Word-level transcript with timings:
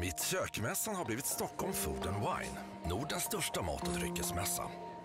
Mitt 0.00 0.20
kökmässan 0.20 0.96
har 0.96 1.04
blivit 1.04 1.26
Stockholm 1.26 1.72
Food 1.72 2.06
and 2.06 2.16
Wine. 2.16 2.56
Nordens 2.90 3.22
största 3.22 3.62
mat 3.62 3.88
och 3.88 3.94
dryckesmässa. 3.94 4.62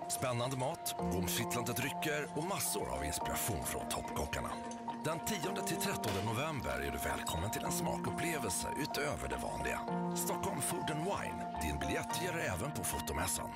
Spännande 0.10 0.58
mat, 0.58 0.96
omkittlande 1.00 1.74
drycker 1.74 2.28
och 2.36 2.44
massor 2.44 2.88
av 2.96 3.06
inspiration 3.06 3.64
från 3.66 3.90
toppkockarna. 3.90 4.50
Den 5.06 5.18
10-13 5.20 6.26
november 6.26 6.78
är 6.88 6.92
du 6.92 6.98
välkommen 7.10 7.52
till 7.52 7.64
en 7.64 7.72
smakupplevelse 7.72 8.68
utöver 8.82 9.30
det 9.30 9.40
vanliga. 9.50 9.80
Stockholm 10.16 10.62
Food 10.62 10.92
and 10.92 11.04
Wine. 11.04 11.40
Din 11.62 11.80
biljett 11.80 12.22
ger 12.22 12.54
även 12.54 12.72
på 12.72 12.84
fotomässan. 12.84 13.50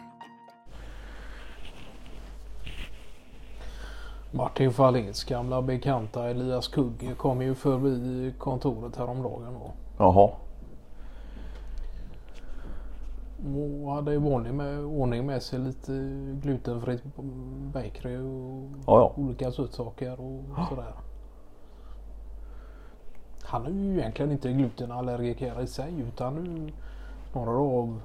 Martin 4.31 4.73
Fahlins 4.73 5.23
gamla 5.23 5.61
bekanta 5.61 6.29
Elias 6.29 6.67
Kugge 6.67 7.13
kom 7.17 7.41
ju 7.41 7.55
förbi 7.55 8.33
kontoret 8.39 8.95
häromdagen 8.95 9.53
då. 9.53 9.71
Jaha. 9.97 10.29
Och 13.34 13.34
hade 13.95 14.13
i 14.13 14.17
vanlig 14.17 14.53
med, 14.53 14.79
ordning 14.79 15.25
med 15.25 15.41
sig 15.43 15.59
lite 15.59 15.91
glutenfritt 16.41 17.03
bakery 17.73 18.17
och 18.17 18.69
Ja, 18.87 18.99
ja. 18.99 19.13
olika 19.17 19.51
sötsaker 19.51 20.21
och 20.21 20.43
sådär. 20.69 20.93
Han 23.43 23.65
är 23.65 23.69
ju 23.69 23.99
egentligen 23.99 24.31
inte 24.31 24.51
glutenallergiker 24.51 25.61
i 25.61 25.67
sig 25.67 25.93
utan 26.07 26.35
nu 26.43 26.71
snarare 27.31 27.57
av 27.57 28.01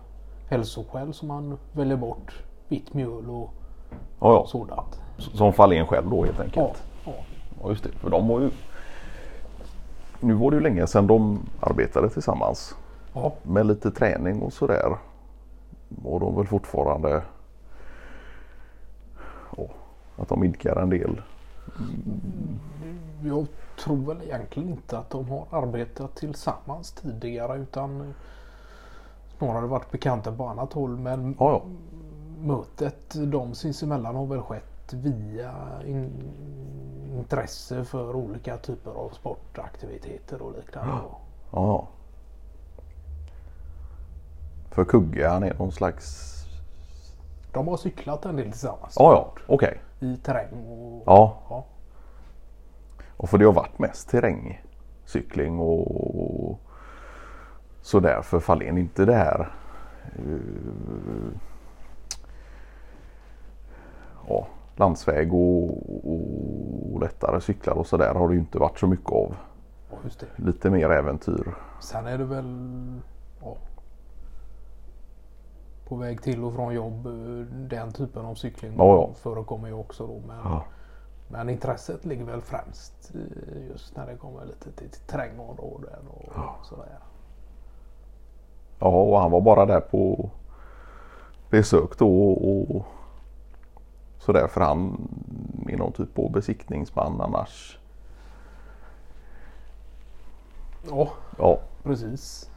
hälsoskäl 0.49 1.15
som 1.15 1.31
han 1.31 1.59
väljer 1.73 1.97
bort 1.97 2.43
vitt 2.69 2.95
mjöl 2.95 3.31
och 3.31 3.51
Ja, 4.21 4.33
ja. 4.35 4.47
sådant. 4.47 5.01
Som 5.19 5.53
Fahlén 5.53 5.87
själv 5.87 6.11
då 6.11 6.25
helt 6.25 6.39
Ja, 6.39 6.45
enkelt. 6.45 6.83
ja. 7.07 7.13
Ja 7.63 7.69
just 7.69 7.85
det. 7.85 7.91
För 7.91 8.11
de 8.11 8.29
var 8.29 8.41
ju... 8.41 8.51
Nu 10.21 10.35
var 10.35 10.51
det 10.51 10.57
ju 10.57 10.63
länge 10.63 10.87
sedan 10.87 11.07
de 11.07 11.39
arbetade 11.61 12.09
tillsammans. 12.11 12.75
ja. 13.15 13.33
Med 13.43 13.67
lite 13.67 13.91
träning 13.91 14.43
och 14.43 14.53
sådär. 14.53 14.97
Och 16.05 16.21
de 16.21 16.37
väl 16.37 16.47
fortfarande... 16.47 17.23
Ja, 19.57 19.69
att 20.17 20.29
de 20.29 20.45
idkar 20.45 20.77
en 20.77 20.91
del. 20.91 21.23
Jag 23.25 23.47
tror 23.85 23.97
väl 23.97 24.23
egentligen 24.23 24.69
inte 24.69 24.99
att 24.99 25.11
de 25.11 25.29
har 25.29 25.47
arbetat 25.51 26.15
tillsammans 26.15 26.93
tidigare 26.93 27.59
utan 27.59 28.15
snarare 29.39 29.67
varit 29.67 29.91
bekanta 29.91 30.33
på 30.33 30.47
annat 30.47 30.73
håll. 30.73 30.97
Men 30.97 31.37
Ja, 31.39 31.51
ja. 31.51 31.63
mötet 32.41 33.15
de 33.33 33.55
sinsemellan 33.55 34.17
har 34.17 34.27
väl 34.27 34.43
skett 34.43 34.93
via 34.93 35.53
in, 35.87 36.11
intresse 37.19 37.85
för 37.85 38.17
olika 38.17 38.57
typer 38.57 38.91
av 38.91 39.09
sportaktiviteter 39.09 40.43
och 40.43 40.53
liknande. 40.53 40.93
Ja. 41.51 41.89
För 44.71 44.85
Kugge 44.85 45.29
han 45.29 45.43
är 45.43 45.55
någon 45.59 45.73
slags... 45.73 46.31
De 47.53 47.69
har 47.69 47.77
cyklat 47.77 48.25
en 48.25 48.37
del 48.37 48.51
tillsammans. 48.51 48.97
Ja, 48.99 49.13
ja. 49.13 49.43
Okej. 49.47 49.81
I 50.01 50.17
terräng 50.17 50.53
och 50.69 51.03
Ja. 51.07 51.39
ja. 51.49 51.65
Och 53.17 53.31
för 53.31 53.39
det 53.39 53.45
har 53.45 53.53
varit 53.53 53.79
mest 53.79 54.11
terrängcykling 54.11 55.59
och 55.59 56.59
sådär 57.83 58.23
för 58.23 58.41
Fahlén. 58.41 58.79
Inte 58.79 59.05
det 59.05 59.15
här 59.15 59.53
eh, 60.19 61.33
ja, 64.29 64.47
landsväg 64.77 65.35
och, 65.35 65.71
och 66.95 67.01
lättare 67.01 67.41
cyklar 67.41 67.75
och 67.75 67.87
sådär 67.87 68.15
har 68.15 68.29
det 68.29 68.35
ju 68.35 68.41
inte 68.41 68.59
varit 68.59 68.79
så 68.79 68.87
mycket 68.87 69.11
av. 69.13 69.37
Just 70.05 70.21
det. 70.21 70.27
Lite 70.37 70.71
mer 70.71 70.91
äventyr. 70.91 71.55
Sen 71.81 72.07
är 72.07 72.19
det 72.19 72.25
väl 72.25 73.01
ja, 73.41 73.57
på 75.91 75.97
väg 75.97 76.23
till 76.23 76.45
och 76.45 76.55
från 76.55 76.75
jobb. 76.75 77.07
eh, 77.07 77.13
Den 77.69 77.93
typen 77.93 78.25
av 78.25 78.35
cykling 78.35 78.75
Ja, 78.79 78.85
ja. 78.95 79.11
förekommer 79.15 79.69
ju 79.69 79.75
också 79.75 80.07
då. 80.07 80.21
Men, 80.27 80.39
Ja. 80.45 80.65
men 81.29 81.49
intresset 81.51 82.05
ligger 82.05 82.25
väl 82.25 82.41
främst 82.41 83.13
eh, 83.15 83.67
just 83.69 83.97
när 83.97 84.07
det 84.07 84.17
kommer 84.17 84.45
lite 84.45 84.73
till 84.73 84.91
terrängområden 84.91 86.09
och 86.09 86.67
sådär. 86.67 86.99
Ja, 88.79 88.87
och 88.89 89.21
han 89.21 89.31
var 89.31 89.41
bara 89.41 89.67
där 89.67 89.81
på 89.81 90.31
besök 91.51 91.99
då 91.99 92.33
och 92.33 92.85
sådär 94.19 94.47
för 94.49 94.61
han 94.61 95.09
är 95.69 95.77
någon 95.77 95.93
typ 95.93 96.19
av 96.19 96.31
besiktningsman 96.33 97.21
annars. 97.21 97.79
Ja, 100.91 101.09
Ja, 101.39 101.59
precis. 101.83 102.51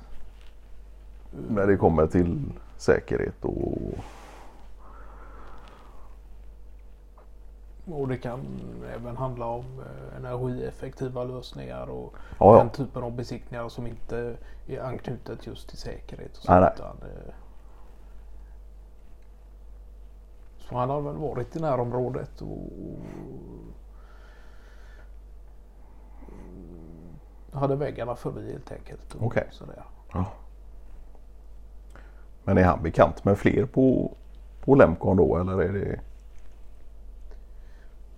när 1.49 1.67
det 1.67 1.77
kommer 1.77 2.07
till 2.07 2.51
säkerhet 2.83 3.45
och 3.45 3.77
Och 7.85 8.07
det 8.07 8.17
kan 8.17 8.45
även 8.95 9.17
handla 9.17 9.45
om 9.45 9.79
eh, 9.79 10.17
energieffektiva 10.17 11.23
lösningar 11.23 11.87
och 11.89 12.13
Ja, 12.39 12.53
ja. 12.53 12.57
den 12.57 12.69
typen 12.69 13.03
av 13.03 13.11
besiktningar 13.11 13.69
som 13.69 13.87
inte 13.87 14.37
är 14.67 14.79
anknutet 14.79 15.47
just 15.47 15.69
till 15.69 15.77
säkerhet. 15.77 16.37
Och 16.37 16.43
så, 16.43 16.51
Nej, 16.51 16.61
nej. 16.61 16.71
utan, 16.75 16.97
eh, 17.09 17.33
så 20.57 20.75
han 20.77 20.89
har 20.89 21.01
väl 21.01 21.15
varit 21.15 21.55
i 21.55 21.59
närområdet 21.59 22.41
och 22.41 22.69
hade 27.51 27.75
väggarna 27.75 28.15
förbi 28.15 28.51
helt 28.51 28.71
enkelt. 28.71 29.15
Okej. 29.19 29.47
Sådär. 29.51 29.83
Men 32.43 32.57
är 32.57 32.63
han 32.63 32.83
bekant 32.83 33.25
med 33.25 33.37
fler 33.37 33.65
på, 33.65 34.11
på 34.65 34.75
Lemcon 34.75 35.17
då 35.17 35.37
eller 35.37 35.61
är 35.61 35.73
det? 35.73 35.99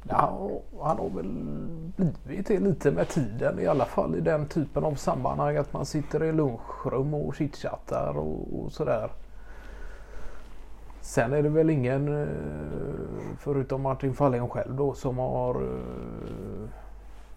Ja, 0.10 0.50
han 0.82 0.98
har 0.98 1.10
väl 1.10 1.32
blivit 2.24 2.48
det 2.48 2.60
lite 2.60 2.92
med 2.92 3.10
tiden 3.10 3.60
i 3.60 3.68
alla 3.68 3.86
fall 3.86 4.16
i 4.16 4.22
den 4.22 4.46
typen 4.46 4.84
av 4.84 4.96
sammanhang 4.96 5.58
att 5.58 5.74
man 5.74 5.86
sitter 5.86 6.24
i 6.24 6.32
lunchrum 6.32 7.14
och 7.14 7.36
chitchattar 7.36 8.18
och, 8.18 8.60
och 8.60 8.72
sådär. 8.72 9.10
Sen 11.02 11.34
är 11.34 11.44
det 11.44 11.50
väl 11.50 11.70
ingen 11.70 12.22
eh, 12.22 12.28
förutom 13.40 13.82
Martin 13.82 14.14
Fahlén 14.14 14.50
själv 14.50 14.76
då 14.76 14.94
som 14.94 15.18
har 15.18 15.56
eh, 15.56 16.70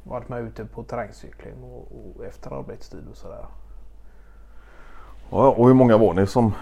varit 0.02 0.28
med 0.28 0.42
ute 0.42 0.64
på 0.64 0.82
terrängcykling 0.82 1.62
och, 1.62 1.88
och 2.16 2.24
efter 2.24 2.58
arbetstid 2.58 3.08
och 3.10 3.16
sådär. 3.16 3.46
Ja, 5.30 5.50
och 5.50 5.66
hur 5.66 5.74
många 5.74 5.98
var 5.98 6.14
ni 6.14 6.26
som 6.26 6.54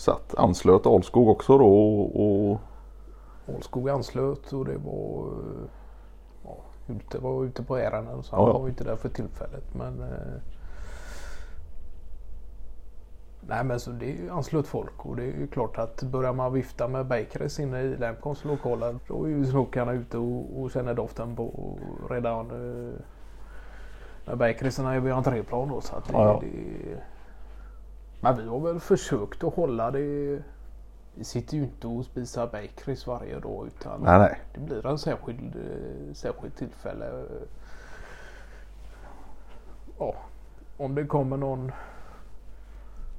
satt 0.00 0.34
anslöt 0.34 0.86
Alskog 0.86 1.28
också 1.28 1.58
då 1.58 2.00
och, 2.00 2.50
och 2.50 2.60
Ålskog 3.46 3.88
anslöt 3.90 4.52
och 4.52 4.64
det 4.64 4.76
var 4.76 5.26
eh, 5.26 5.68
ja, 6.44 6.56
ute, 6.86 7.18
var 7.18 7.44
ute 7.44 7.62
på 7.62 7.76
ärenden 7.76 8.22
så 8.22 8.36
Ja, 8.36 8.38
han 8.38 8.46
ja. 8.46 8.52
var 8.58 8.62
ju 8.66 8.68
inte 8.70 8.84
där 8.84 8.96
för 8.96 9.08
tillfället. 9.08 9.74
Men, 9.74 10.02
eh, 10.02 10.40
nej 13.40 13.64
men 13.64 13.80
så 13.80 13.90
det 13.90 14.28
anslöt 14.30 14.66
folk 14.66 15.06
och 15.06 15.16
det 15.16 15.22
är 15.22 15.26
ju 15.26 15.46
klart 15.46 15.78
att 15.78 16.02
börjar 16.02 16.32
man 16.32 16.52
vifta 16.52 16.88
med 16.88 17.06
bakeries 17.06 17.60
inne 17.60 17.80
i 17.80 17.96
Lemcons 17.96 18.44
lokaler 18.44 18.98
då 19.08 19.24
är 19.24 19.28
ju 19.28 19.44
snokarna 19.46 19.92
ute 19.92 20.18
och, 20.18 20.60
och 20.62 20.70
känner 20.70 20.94
doften 20.94 21.36
på 21.36 21.78
redan 22.10 22.50
eh, 22.50 22.94
med 24.24 24.38
bakeriesarna 24.38 24.94
är 24.94 25.00
vid 25.00 25.12
entréplan 25.12 25.68
då. 25.68 25.80
Så 25.80 25.96
att 25.96 26.04
det, 26.06 26.12
Ja, 26.12 26.24
ja. 26.24 26.40
det, 26.40 27.00
men 28.20 28.36
vi 28.36 28.44
har 28.48 28.60
väl 28.60 28.80
försökt 28.80 29.44
att 29.44 29.54
hålla 29.54 29.90
det 29.90 30.42
vi 31.14 31.24
sitter 31.24 31.56
ju 31.56 31.62
inte 31.62 31.86
och 31.86 32.04
spisar 32.04 32.46
bakeries 32.46 33.06
varje 33.06 33.40
dag 33.40 33.66
utan 33.66 34.00
Nej, 34.00 34.18
nej. 34.18 34.40
det 34.54 34.60
blir 34.60 34.86
en 34.86 34.98
särskild, 34.98 35.56
eh, 35.56 36.14
särskild 36.14 36.56
tillfälle. 36.56 37.24
Ja, 39.98 40.14
om 40.76 40.94
det 40.94 41.04
kommer 41.06 41.36
någon 41.36 41.72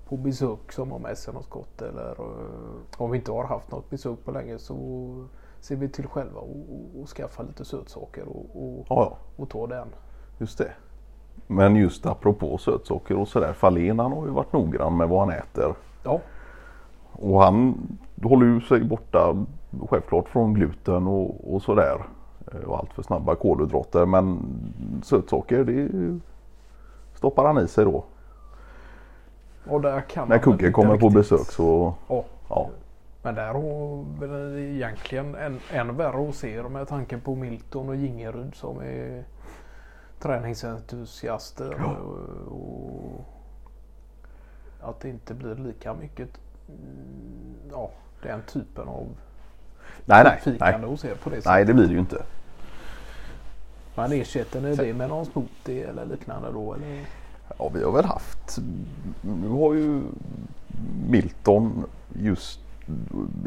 på 0.05 0.17
besök 0.17 0.71
som 0.71 0.91
har 0.91 0.99
med 0.99 1.17
sig 1.17 1.33
något 1.33 1.49
gott 1.49 1.81
eller 1.81 2.11
eh, 2.11 3.01
om 3.01 3.11
vi 3.11 3.17
inte 3.17 3.31
har 3.31 3.43
haft 3.43 3.71
något 3.71 3.89
besök 3.89 4.25
på 4.25 4.31
länge 4.31 4.59
så 4.59 4.75
ser 5.59 5.75
vi 5.75 5.89
till 5.89 6.07
själva 6.07 6.39
och, 6.39 6.49
och, 6.69 7.01
och 7.01 7.09
skaffa 7.09 7.43
lite 7.43 7.65
sötsaker 7.65 8.27
och, 8.27 8.45
och, 8.53 8.85
ja, 8.89 8.95
ja, 8.95 9.17
och 9.35 9.49
ta 9.49 9.67
den. 9.67 9.87
just 10.37 10.57
det. 10.57 10.71
Men 11.47 11.75
just 11.75 12.05
apropå 12.05 12.57
sötsocker 12.57 13.17
och 13.17 13.27
sådär. 13.27 13.53
Fahlén 13.53 13.99
han 13.99 14.11
har 14.11 14.25
ju 14.25 14.31
varit 14.31 14.53
noggrann 14.53 14.97
med 14.97 15.09
vad 15.09 15.19
han 15.19 15.29
äter. 15.29 15.73
Ja, 16.03 16.19
Och 17.11 17.43
han 17.43 17.75
håller 18.23 18.45
ju 18.45 18.61
sig 18.61 18.83
borta 18.83 19.45
självklart 19.89 20.29
från 20.29 20.53
gluten 20.53 21.07
och, 21.07 21.53
och 21.55 21.61
sådär. 21.61 21.97
Eh, 22.53 22.59
Och 22.69 22.77
allt 22.79 22.93
för 22.93 23.03
snabba 23.03 23.35
kolhydrater. 23.35 24.05
Men 24.05 24.39
sötsocker 25.03 25.63
det 25.63 25.89
stoppar 27.17 27.45
han 27.45 27.57
i 27.57 27.67
sig 27.67 27.85
då. 27.85 28.03
och 29.69 29.81
där 29.81 30.01
kan 30.01 30.27
När 30.27 30.29
man 30.29 30.29
väl 30.29 30.39
Kugge 30.39 30.65
inte 30.67 30.71
kommer 30.71 30.97
på 30.97 31.07
riktigt- 31.07 31.13
besök 31.29 31.51
så 31.51 31.93
Ja, 32.07 32.23
ja. 32.49 32.69
Men 33.23 33.35
där 33.35 33.53
har 33.53 34.57
egentligen 34.57 35.35
än, 35.35 35.59
än 35.73 35.97
värre 35.97 36.29
att 36.29 36.35
se 36.35 36.63
med 36.63 36.87
tanke 36.87 37.17
på 37.17 37.35
Milton 37.35 37.89
och 37.89 37.95
Gingerud 37.95 38.55
som 38.55 38.79
är 38.79 39.23
träningsentusiaster. 40.21 41.85
Och, 41.85 42.18
och 42.47 43.25
att 44.81 45.00
det 45.00 45.09
inte 45.09 45.33
blir 45.33 45.56
lika 45.56 45.94
mycket 45.94 46.29
mm, 46.68 47.56
ja, 47.71 47.91
den 48.23 48.41
typen 48.41 48.88
av 48.88 49.07
Nej, 50.06 50.23
nej, 50.23 50.39
fikande 50.44 50.77
nej. 50.77 50.89
hos 50.89 51.06
er 51.06 51.15
på 51.15 51.29
det 51.29 51.35
sättet. 51.35 51.51
Nej, 51.51 51.65
det 51.65 51.73
blir 51.73 51.88
det 51.88 51.94
ju 51.94 52.00
inte. 52.00 52.23
Men 53.95 54.12
ersätter 54.12 54.62
ni 54.62 54.75
det 54.75 54.94
med 54.94 55.09
någon 55.09 55.25
smoothie 55.25 55.89
eller 55.89 56.06
liknande 56.06 56.51
då? 56.51 56.74
Eller? 56.74 57.06
Ja, 57.57 57.69
vi 57.74 57.83
har 57.83 57.91
väl 57.91 58.06
haft. 58.06 58.59
Nu 59.21 59.50
har 59.50 59.74
ju 59.74 60.01
Milton 61.09 61.85
just 62.13 62.59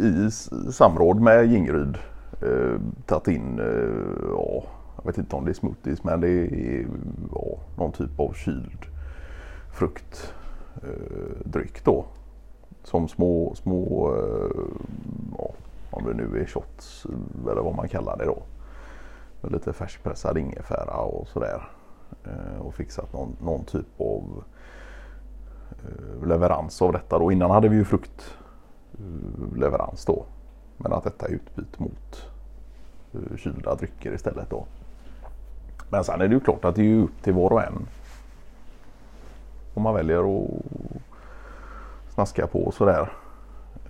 i 0.01 0.31
samråd 0.73 1.21
med 1.21 1.47
Gingryd 1.47 1.99
eh, 2.43 2.81
tagit 3.07 3.29
in, 3.29 3.59
eh, 3.59 4.27
ja, 4.31 4.44
jag 5.05 5.13
vet 5.13 5.19
inte 5.19 5.37
om 5.37 5.45
det 5.45 5.51
är 5.51 5.55
smoothies 5.55 6.05
men 6.05 6.21
det 6.21 6.29
är 6.29 6.87
ja, 7.33 7.59
någon 7.77 7.93
typ 7.93 8.21
av 8.21 8.33
kyld 8.33 8.87
fruktdryck 9.73 11.77
eh, 11.77 11.83
då. 11.85 12.05
Som 12.83 13.09
små, 13.09 13.55
små 13.55 14.15
eh, 14.17 14.51
ja, 15.39 15.51
om 15.91 16.05
det 16.05 16.15
nu 16.15 16.41
är 16.41 16.47
shots 16.47 17.07
eh, 17.07 17.51
eller 17.51 17.63
vad 17.63 17.75
man 17.75 17.89
kallar 17.89 18.17
det 18.17 18.25
då. 18.25 18.43
Med 19.41 19.53
lite 19.53 19.73
färskpressad 19.73 20.39
ingefära 20.39 20.97
och 20.97 21.29
sådär. 21.29 21.69
Eh, 22.25 22.61
och 22.61 22.75
fixat 22.75 23.13
någon, 23.13 23.37
någon 23.43 23.65
typ 23.65 24.01
av 24.01 24.45
eh, 25.71 26.27
leverans 26.29 26.83
av 26.83 26.93
detta 26.93 27.19
då. 27.19 27.33
Innan 27.33 27.51
hade 27.51 27.69
vi 27.69 27.77
ju 27.77 27.85
fruktleverans 27.85 30.09
eh, 30.09 30.15
då. 30.15 30.25
Men 30.77 30.93
att 30.93 31.05
detta 31.05 31.27
är 31.27 31.31
utbyte 31.31 31.83
mot 31.83 32.31
kylda 33.37 33.75
drycker 33.75 34.15
istället 34.15 34.51
då. 34.51 34.67
Men 35.91 36.05
sen 36.05 36.21
är 36.21 36.29
det 36.29 36.35
ju 36.35 36.41
klart 36.41 36.65
att 36.65 36.75
det 36.75 36.83
är 36.83 36.87
ju 36.87 37.03
upp 37.03 37.23
till 37.23 37.33
var 37.33 37.53
och 37.53 37.63
en. 37.63 37.87
Om 39.75 39.83
man 39.83 39.95
väljer 39.95 40.45
att 40.45 40.51
snaska 42.15 42.47
på 42.47 42.59
och 42.65 42.75
sådär. 42.75 43.13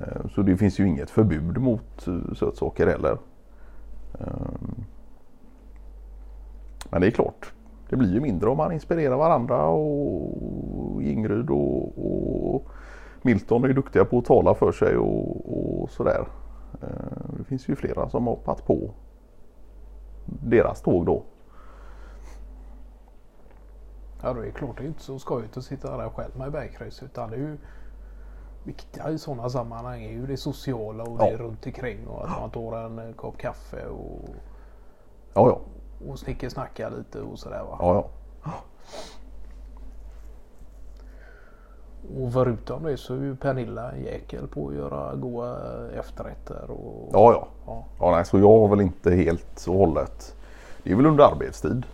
Eh, 0.00 0.29
så 0.35 0.43
det 0.43 0.56
finns 0.56 0.79
ju 0.79 0.88
inget 0.88 1.11
förbud 1.11 1.58
mot 1.58 2.06
eh, 2.06 2.35
sötsaker 2.35 2.87
heller. 2.87 3.19
Eh, 4.20 4.26
men 6.91 7.00
det 7.00 7.06
är 7.06 7.11
klart, 7.11 7.52
det 7.88 7.96
blir 7.96 8.12
ju 8.12 8.20
mindre 8.20 8.50
om 8.50 8.56
man 8.56 8.73
inspirerar 8.73 9.17
varandra 9.17 9.67
och 9.67 11.02
Ingrid 11.02 11.50
och, 11.50 12.55
och 12.55 12.67
Milton 13.23 13.64
är 13.64 13.69
ju 13.69 13.75
duktiga 13.75 14.05
på 14.05 14.19
att 14.19 14.25
tala 14.25 14.55
för 14.55 14.73
sig 14.73 14.96
och, 14.96 15.82
och 15.82 15.91
sådär. 15.91 16.25
Det 17.38 17.44
finns 17.44 17.69
ju 17.69 17.76
flera 17.76 18.08
som 18.08 18.26
har 18.26 18.35
hoppat 18.35 18.67
på 18.67 18.91
deras 20.25 20.82
tåg 20.82 21.06
då. 21.06 21.23
Ja, 24.25 24.32
det 24.32 24.47
är 24.47 24.50
klart 24.50 24.76
det 24.79 24.85
är 24.85 24.87
inte 24.88 25.03
så 25.03 25.19
skojigt 25.19 25.56
att 25.56 25.65
sitta 25.65 25.97
där 25.97 26.09
själv 26.09 26.37
med 26.37 26.53
bergkryss 26.53 27.03
utan 27.03 27.31
det 27.31 27.37
är 27.37 27.41
ju 27.41 27.56
viktiga 28.65 29.11
i 29.11 29.19
sådana 29.19 29.50
sammanhang 29.50 30.03
är 30.03 30.12
ju 30.12 30.26
det 30.26 30.37
sociala 30.37 31.05
och 31.05 31.17
Ja. 31.21 31.31
det 31.31 31.37
runt 31.37 31.67
omkring 31.67 32.06
och 32.09 32.25
att 32.25 32.41
man 32.41 32.50
tar 32.50 32.76
en 33.00 33.12
kopp 33.12 33.38
kaffe 33.38 33.87
och, 33.87 34.29
Ja, 35.35 35.49
ja. 35.49 35.61
och 36.11 36.19
snickesnackar 36.19 36.91
lite 36.91 37.21
och 37.21 37.38
sådär 37.38 37.62
va. 37.71 37.76
ja, 37.81 37.94
ja. 37.94 38.50
Och 42.20 42.32
förutom 42.32 42.82
det 42.82 42.97
så 42.97 43.15
är 43.15 43.19
ju 43.19 43.37
Pernilla 43.37 43.93
en 43.93 44.03
jäkel 44.05 44.49
på 44.49 44.69
att 44.69 44.75
göra 44.75 45.15
goda 45.15 45.56
efterrätter 45.93 46.70
och 46.70 47.09
Ja, 47.12 47.32
ja. 47.32 47.49
ja. 47.67 47.85
ja 48.00 48.11
nej, 48.11 48.25
så 48.25 48.38
jag 48.38 48.49
har 48.61 48.69
väl 48.69 48.81
inte 48.81 49.11
helt 49.15 49.67
och 49.69 49.75
hållet. 49.75 50.37
Det 50.82 50.93
är 50.93 50.97
väl 50.97 51.06
under 51.06 51.25
arbetstid. 51.25 51.87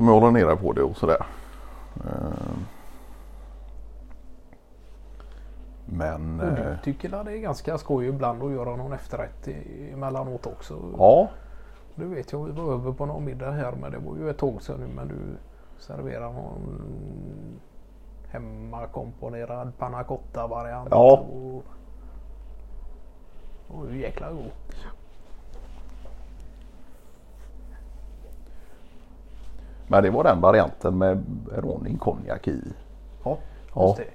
Som 0.00 0.08
jag 0.08 0.14
håller 0.20 0.30
nere 0.30 0.56
på 0.56 0.72
det 0.72 0.82
och 0.82 0.96
sådär. 0.96 1.26
Eh, 2.04 2.56
Men... 5.84 6.40
Och 6.40 6.46
eh, 6.46 6.54
du 6.54 6.78
tycker 6.82 7.14
att 7.14 7.26
det 7.26 7.32
är 7.32 7.38
ganska 7.38 7.78
skoj 7.78 8.06
ibland 8.08 8.42
att 8.42 8.52
göra 8.52 8.76
någon 8.76 8.92
efterrätt 8.92 9.48
emellanåt 9.92 10.46
också? 10.46 10.78
Ja, 10.98 11.28
Du 11.94 12.06
vet 12.06 12.32
jag 12.32 12.44
vi 12.44 12.52
var 12.52 12.72
över 12.72 12.92
på 12.92 13.06
någon 13.06 13.24
middag 13.24 13.50
här 13.50 13.72
men 13.72 13.92
det 13.92 13.98
var 13.98 14.16
ju 14.16 14.30
ett 14.30 14.38
tag 14.38 14.62
sedan 14.62 14.80
nu 14.80 14.86
men 14.94 15.08
du 15.08 15.36
serverar 15.78 16.32
någon 16.32 16.90
hemmakomponerad 18.28 19.72
panna 19.78 20.04
cotta 20.04 20.46
variant. 20.46 20.88
Ja. 20.90 21.18
Och, 21.18 21.64
och 23.68 23.94
jäkla 23.94 24.30
god. 24.30 24.50
Men 29.90 30.02
det 30.02 30.10
var 30.10 30.24
den 30.24 30.40
varianten 30.40 30.98
med 30.98 31.24
ordning 31.64 31.98
konjak 31.98 32.48
i. 32.48 32.72
Ja, 33.24 33.38
Ja. 33.74 33.86
just 33.86 33.96
det. 33.96 34.06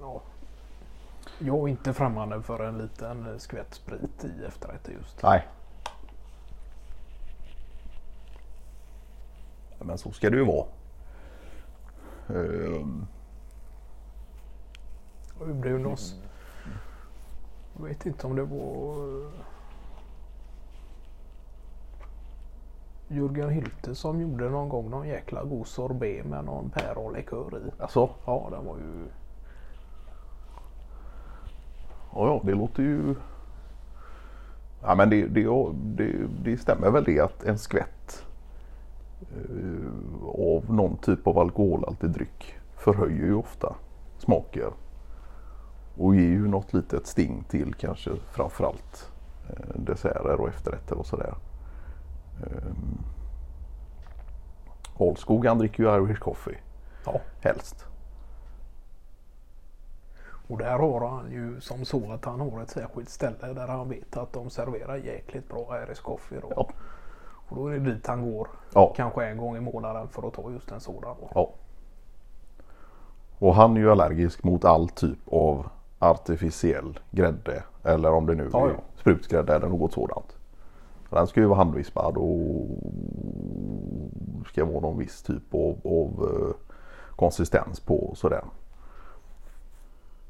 Ja. 0.00 0.22
Jag 1.38 1.56
är 1.58 1.68
inte 1.68 1.92
främmande 1.92 2.42
för 2.42 2.64
en 2.64 2.78
liten 2.78 3.40
skvätt 3.40 3.74
sprit 3.74 4.24
i 4.24 4.44
efterrätter 4.44 4.92
just. 4.92 5.22
Nej. 5.22 5.46
Men 9.78 9.98
så 9.98 10.10
ska 10.12 10.30
det 10.30 10.36
ju 10.36 10.44
vara. 10.44 10.66
Ehm, 12.28 13.06
Och 15.40 15.46
Brunos. 15.48 16.14
Jag 17.78 17.84
vet 17.86 18.06
inte 18.06 18.26
om 18.26 18.36
det 18.36 18.42
var 18.44 18.96
Jörgen 23.08 23.50
Hylte 23.50 23.94
som 23.94 24.20
gjorde 24.20 24.50
någon 24.50 24.68
gång 24.68 24.90
någon 24.90 25.08
jäkla 25.08 25.44
god 25.44 25.66
sorbet 25.66 26.26
med 26.26 26.44
någon 26.44 26.70
päronlikör 26.70 27.58
i. 27.66 27.82
Alltså, 27.82 28.10
Ja, 28.24 28.48
den 28.50 28.66
var 28.66 28.76
ju... 28.76 29.04
ja, 32.14 32.26
ja 32.26 32.40
det 32.44 32.54
låter 32.54 32.82
ju... 32.82 33.14
Ja 34.82 34.94
men 34.94 35.10
det, 35.10 35.26
det, 35.26 35.72
det, 35.74 36.12
det 36.44 36.58
stämmer 36.58 36.90
väl 36.90 37.04
det 37.04 37.20
att 37.20 37.44
en 37.44 37.58
skvätt 37.58 38.24
eh, 39.20 40.28
av 40.28 40.74
någon 40.74 40.96
typ 40.96 41.26
av 41.26 41.38
alkoholhaltig 41.38 42.10
dryck 42.10 42.54
förhöjer 42.76 43.26
ju 43.26 43.34
ofta 43.34 43.74
smaker. 44.18 44.70
Och 45.96 46.14
ger 46.14 46.22
ju 46.22 46.48
något 46.48 46.72
litet 46.72 47.06
sting 47.06 47.44
till 47.48 47.74
kanske 47.74 48.10
framförallt 48.30 49.10
eh, 49.48 49.80
desserter 49.80 50.40
och 50.40 50.48
efterrätter 50.48 50.98
och 50.98 51.06
sådär. 51.06 51.34
Holskog 54.94 55.46
han 55.46 55.58
dricker 55.58 55.82
ju 55.82 56.04
Irish 56.04 56.20
coffee 56.20 56.58
Ja. 57.06 57.20
helst. 57.40 57.84
Och 60.48 60.58
där 60.58 60.78
har 60.78 61.08
han 61.08 61.30
ju 61.32 61.60
som 61.60 61.84
så 61.84 62.12
att 62.12 62.24
han 62.24 62.40
har 62.40 62.62
ett 62.62 62.70
särskilt 62.70 63.08
ställe 63.10 63.52
där 63.52 63.68
han 63.68 63.88
vet 63.88 64.16
att 64.16 64.32
de 64.32 64.50
serverar 64.50 64.96
jäkligt 64.96 65.48
bra 65.48 65.82
Irish 65.82 66.02
coffee. 66.02 66.40
Då. 66.42 66.52
Ja. 66.56 66.68
Och 67.48 67.56
då 67.56 67.68
är 67.68 67.72
det 67.78 67.92
dit 67.94 68.06
han 68.06 68.30
går. 68.32 68.48
Ja. 68.74 68.92
Kanske 68.96 69.26
en 69.26 69.36
gång 69.38 69.56
i 69.56 69.60
månaden 69.60 70.08
för 70.08 70.28
att 70.28 70.34
ta 70.34 70.50
just 70.50 70.70
en 70.72 70.80
sådan. 70.80 71.16
Då. 71.20 71.30
Ja. 71.34 71.50
Och 73.38 73.54
han 73.54 73.76
är 73.76 73.80
ju 73.80 73.90
allergisk 73.90 74.44
mot 74.44 74.64
all 74.64 74.88
typ 74.88 75.18
av 75.32 75.68
artificiell 75.98 76.98
grädde. 77.10 77.62
Eller 77.84 78.12
om 78.12 78.26
det 78.26 78.34
nu 78.34 78.50
Ja, 78.52 78.66
är 78.66 78.70
ja. 78.70 78.76
sprutsgrädde 78.96 79.54
eller 79.54 79.68
något 79.68 79.92
sådant. 79.92 80.35
Den 81.16 81.26
ska 81.26 81.40
ju 81.40 81.46
vara 81.46 81.58
handvispad 81.58 82.16
och 82.16 82.68
ska 84.46 84.64
vara 84.64 84.80
någon 84.80 84.98
viss 84.98 85.22
typ 85.22 85.54
av, 85.54 85.78
av 85.84 86.28
eh, 86.30 86.54
konsistens 87.16 87.80
på 87.80 88.12
sådär. 88.16 88.44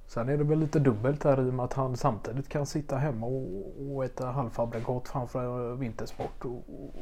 Sen 0.06 0.28
är 0.28 0.36
det 0.36 0.44
väl 0.44 0.58
lite 0.58 0.78
dubbelt 0.78 1.24
här 1.24 1.46
i 1.46 1.50
och 1.50 1.54
med 1.54 1.64
att 1.64 1.72
han 1.72 1.96
samtidigt 1.96 2.48
kan 2.48 2.66
sitta 2.66 2.96
hemma 2.96 3.26
och, 3.26 3.46
och 3.90 4.04
äta 4.04 4.26
halvfabrikat 4.26 5.08
framför 5.08 5.74
vintersport. 5.74 6.44
Och, 6.44 6.50
och, 6.50 6.94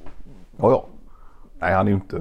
Ja, 0.57 0.71
ja. 0.71 0.87
Nej, 1.59 1.75
han 1.75 1.87
är 1.87 1.91
ju 1.91 1.97
inte... 1.97 2.17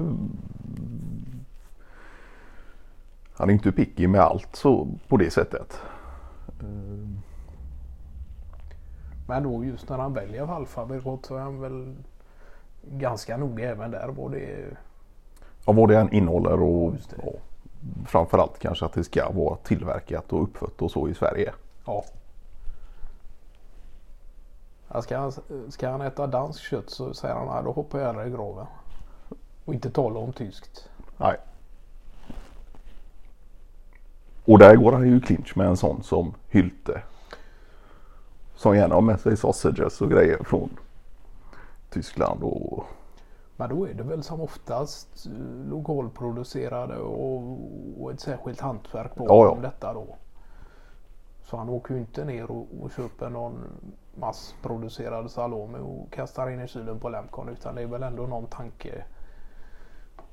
Han 3.36 3.48
är 3.50 3.54
inte 3.54 3.72
picky 3.72 4.08
med 4.08 4.20
allt 4.20 4.56
så 4.56 4.88
på 5.08 5.16
det 5.16 5.30
sättet. 5.30 5.80
Men 9.26 9.42
då 9.42 9.64
just 9.64 9.88
när 9.88 9.98
han 9.98 10.14
väljer 10.14 10.46
halvfabrikat 10.46 11.26
så 11.26 11.36
är 11.36 11.40
han 11.40 11.60
väl 11.60 11.94
ganska 12.82 13.36
noga 13.36 13.70
även 13.70 13.90
där. 13.90 14.08
Vad 14.08 14.32
det 14.32 14.76
Ja, 15.66 15.72
vad 15.72 15.88
det 15.88 15.98
än 15.98 16.12
innehåller 16.12 16.62
och 16.62 16.94
ja, 17.22 17.32
framförallt 18.06 18.58
kanske 18.58 18.84
att 18.84 18.92
det 18.92 19.04
ska 19.04 19.30
vara 19.32 19.56
tillverkat 19.56 20.32
och 20.32 20.42
uppfött 20.42 20.82
och 20.82 20.90
så 20.90 21.08
i 21.08 21.14
Sverige. 21.14 21.52
Ja. 21.86 22.04
Ja, 24.88 25.02
Ska 25.02 25.18
han, 25.18 25.32
ska 25.68 25.88
han 25.90 26.00
äta 26.00 26.26
dansk 26.26 26.62
kött 26.62 26.90
så 26.90 27.14
säger 27.14 27.34
han 27.34 27.46
nej 27.46 27.64
då 27.64 27.72
hoppar 27.72 27.98
jag 27.98 28.06
hellre 28.06 28.26
i 28.26 28.30
graven. 28.30 28.66
Och 29.64 29.74
inte 29.74 29.90
tala 29.90 30.20
om 30.20 30.32
tyskt. 30.32 30.88
Nej. 31.16 31.36
Och 34.44 34.58
där 34.58 34.76
går 34.76 34.92
han 34.92 35.08
ju 35.08 35.16
i 35.16 35.20
clinch 35.20 35.56
med 35.56 35.66
en 35.66 35.76
sån 35.76 36.02
som 36.02 36.34
Hylte. 36.48 37.02
Som 38.54 38.76
gärna 38.76 38.94
har 38.94 39.02
med 39.02 39.20
sig 39.20 39.36
sausages 39.36 40.00
och 40.00 40.10
grejer 40.10 40.44
från 40.44 40.70
Tyskland 41.90 42.42
och 42.42 42.84
Men 43.56 43.68
då 43.68 43.88
är 43.88 43.94
det 43.94 44.02
väl 44.02 44.22
som 44.22 44.40
oftast 44.40 45.26
eh, 45.26 45.70
lokalproducerade 45.70 46.96
och, 46.96 47.58
och 48.00 48.10
ett 48.12 48.20
särskilt 48.20 48.60
hantverk 48.60 49.14
bakom 49.14 49.36
Ja, 49.36 49.54
ja. 49.56 49.60
detta 49.62 49.92
då. 49.92 50.06
Så 51.42 51.56
han 51.56 51.68
åker 51.68 51.94
ju 51.94 52.00
inte 52.00 52.24
ner 52.24 52.50
och, 52.50 52.66
och 52.80 52.90
köper 52.90 53.30
någon 53.30 53.58
massproducerad 54.14 55.30
salami 55.30 55.78
och 55.82 56.12
kastar 56.12 56.50
in 56.50 56.60
i 56.60 56.68
kylen 56.68 57.00
på 57.00 57.08
Lemcon 57.08 57.48
utan 57.48 57.74
det 57.74 57.82
är 57.82 57.86
väl 57.86 58.02
ändå 58.02 58.22
någon 58.26 58.46
tanke 58.46 59.04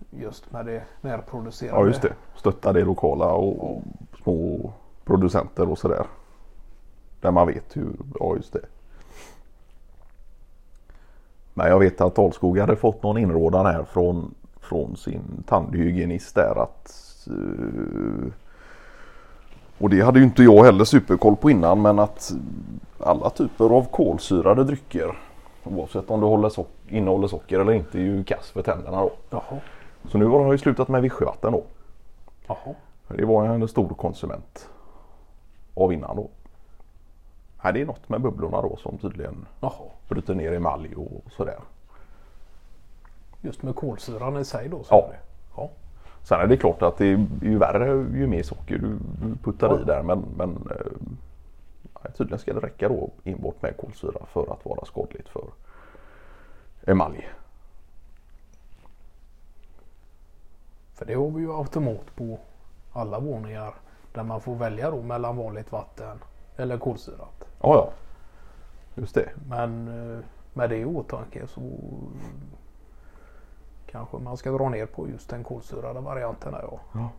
just 0.09 0.51
med 0.51 0.65
det 0.65 0.83
närproducerade. 1.01 1.79
Ja 1.81 1.87
just 1.87 2.01
det. 2.01 2.13
Stötta 2.35 2.73
det 2.73 2.83
lokala 2.83 3.33
och, 3.33 3.71
och 3.71 3.81
små 4.23 4.73
producenter 5.05 5.69
och 5.69 5.77
sådär. 5.77 6.05
Där 7.21 7.31
man 7.31 7.47
vet 7.47 7.77
hur, 7.77 7.93
ja 8.19 8.35
just 8.35 8.53
det. 8.53 8.65
Men 11.53 11.67
jag 11.67 11.79
vet 11.79 12.01
att 12.01 12.19
Alskog 12.19 12.57
hade 12.57 12.75
fått 12.75 13.03
någon 13.03 13.17
inrådan 13.17 13.65
här 13.65 13.83
från, 13.83 14.35
från 14.59 14.95
sin 14.95 15.43
tandhygienist 15.47 16.35
där 16.35 16.63
att 16.63 17.27
eh, 17.27 18.31
och 19.77 19.89
det 19.89 20.01
hade 20.01 20.19
ju 20.19 20.25
inte 20.25 20.43
jag 20.43 20.63
heller 20.63 20.85
superkoll 20.85 21.35
på 21.35 21.49
innan 21.49 21.81
men 21.81 21.99
att 21.99 22.31
alla 22.99 23.29
typer 23.29 23.65
av 23.65 23.83
kolsyrade 23.91 24.63
drycker 24.63 25.17
oavsett 25.63 26.09
om 26.09 26.41
det 26.41 26.49
sock- 26.49 26.67
innehåller 26.89 27.27
socker 27.27 27.59
eller 27.59 27.73
inte 27.73 27.97
är 27.97 28.01
ju 28.01 28.23
kass 28.23 28.51
för 28.51 28.61
tänderna 28.61 29.01
då. 29.01 29.11
Jaha. 29.29 29.59
Så 30.05 30.17
nu 30.17 30.25
har 30.25 30.41
jag 30.41 30.51
ju 30.51 30.57
slutat 30.57 30.87
med 30.87 31.01
vichyvatten 31.01 31.51
då. 31.51 31.63
Jaha. 32.47 32.75
Det 33.07 33.25
var 33.25 33.45
jag 33.45 33.55
en 33.55 33.67
stor 33.67 33.89
konsument 33.89 34.69
av 35.73 35.93
innan 35.93 36.15
då. 36.15 36.29
Nej, 37.63 37.73
det 37.73 37.81
är 37.81 37.85
något 37.85 38.09
med 38.09 38.21
bubblorna 38.21 38.61
då 38.61 38.75
som 38.75 38.97
tydligen 38.97 39.45
Jaha. 39.59 39.71
bryter 40.09 40.35
ner 40.35 40.53
emalj 40.53 40.95
och 40.95 41.31
sådär. 41.31 41.59
Just 43.41 43.63
med 43.63 43.75
kolsyran 43.75 44.37
i 44.37 44.45
sig 44.45 44.69
då? 44.69 44.77
Ja. 44.77 44.83
sa 44.83 45.07
du? 45.11 45.15
ja. 45.57 45.69
Sen 46.23 46.39
är 46.39 46.47
det 46.47 46.57
klart 46.57 46.81
att 46.81 46.97
det 46.97 47.05
är 47.05 47.27
ju 47.41 47.57
värre 47.57 47.87
ju 48.17 48.27
mer 48.27 48.43
socker 48.43 48.77
du 48.77 48.97
puttar 49.43 49.69
Ja. 49.69 49.79
i 49.81 49.83
där 49.83 50.03
men, 50.03 50.25
men 50.37 50.69
eh, 50.71 52.11
tydligen 52.11 52.39
ska 52.39 52.53
det 52.53 52.59
räcka 52.59 52.89
då 52.89 53.09
enbart 53.23 53.61
med 53.61 53.77
kolsyra 53.77 54.25
för 54.25 54.53
att 54.53 54.65
vara 54.65 54.85
skadligt 54.85 55.29
för 55.29 55.43
emalj. 56.87 57.29
För 60.93 61.05
det 61.05 61.13
har 61.13 61.29
vi 61.31 61.41
ju 61.41 61.53
automat 61.53 62.15
på 62.15 62.39
alla 62.93 63.19
våningar 63.19 63.73
där 64.13 64.23
man 64.23 64.41
får 64.41 64.55
välja 64.55 64.91
då 64.91 65.01
mellan 65.01 65.37
vanligt 65.37 65.71
vatten 65.71 66.17
eller 66.61 66.77
kolsyrat. 66.77 67.47
Ja, 67.61 67.75
ja. 67.75 67.89
Just 68.95 69.15
det. 69.15 69.29
Men 69.49 69.87
eh, 69.87 70.23
med 70.53 70.69
det 70.69 70.77
i 70.77 70.85
åtanke 70.85 71.47
så 71.47 71.61
kanske 73.87 74.17
man 74.17 74.37
ska 74.37 74.51
dra 74.51 74.69
ner 74.69 74.85
på 74.85 75.09
just 75.09 75.29
den 75.29 75.43
kolsyrade 75.43 75.99
varianten. 75.99 76.53
här, 76.53 76.61
Ja. 76.61 76.79
Ja. 76.93 77.09